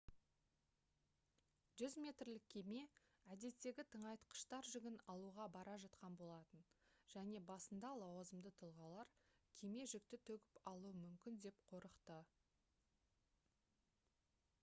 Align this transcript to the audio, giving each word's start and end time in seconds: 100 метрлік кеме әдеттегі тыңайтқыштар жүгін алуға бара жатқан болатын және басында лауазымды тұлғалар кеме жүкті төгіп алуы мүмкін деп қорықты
100 1.81 1.97
метрлік 2.03 2.45
кеме 2.53 2.79
әдеттегі 3.35 3.85
тыңайтқыштар 3.95 4.69
жүгін 4.69 4.97
алуға 5.15 5.45
бара 5.57 5.75
жатқан 5.83 6.17
болатын 6.23 6.65
және 7.17 7.43
басында 7.51 7.93
лауазымды 8.05 8.55
тұлғалар 8.63 9.13
кеме 9.61 9.87
жүкті 9.95 10.21
төгіп 10.31 10.61
алуы 10.75 10.95
мүмкін 11.05 11.39
деп 11.47 11.61
қорықты 11.75 12.19